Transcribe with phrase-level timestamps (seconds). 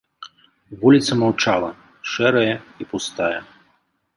[0.83, 1.69] Вуліца маўчала,
[2.13, 3.37] шэрая і пустая.